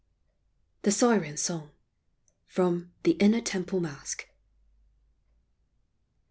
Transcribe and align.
THE 0.81 0.91
SIRENS' 0.91 1.43
SONG. 1.43 1.69
FROM 2.47 2.91
THE" 3.03 3.11
INNER 3.23 3.41
TEMPLE 3.41 3.81
MASQUE." 3.81 4.25